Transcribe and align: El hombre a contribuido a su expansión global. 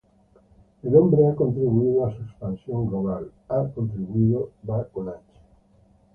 El 0.81 0.95
hombre 0.95 1.27
a 1.27 1.35
contribuido 1.35 2.07
a 2.07 2.15
su 2.15 2.23
expansión 2.23 2.87
global. 2.87 3.29